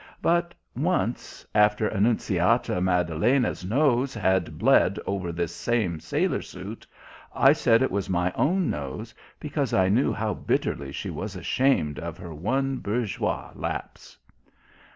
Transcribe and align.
But 0.23 0.55
once, 0.75 1.45
after 1.53 1.87
Annunciata 1.87 2.81
Maddalena's 2.81 3.63
nose 3.63 4.15
had 4.15 4.57
bled 4.57 4.97
over 5.05 5.31
this 5.31 5.55
same 5.55 5.99
sailor 5.99 6.41
suit, 6.41 6.87
I 7.35 7.53
said 7.53 7.83
it 7.83 7.91
was 7.91 8.09
my 8.09 8.31
own 8.33 8.67
nose, 8.67 9.13
because 9.39 9.73
I 9.75 9.89
knew 9.89 10.11
how 10.11 10.33
bitterly 10.33 10.91
she 10.91 11.11
was 11.11 11.35
ashamed 11.35 11.99
of 11.99 12.17
her 12.17 12.33
one 12.33 12.77
bourgeois 12.77 13.51
lapse...." 13.53 14.17